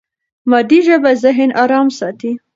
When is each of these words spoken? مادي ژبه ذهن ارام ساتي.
مادي 0.49 0.79
ژبه 0.87 1.11
ذهن 1.23 1.49
ارام 1.63 1.87
ساتي. 1.99 2.31